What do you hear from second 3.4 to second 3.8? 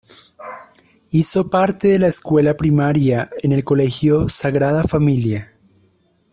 en el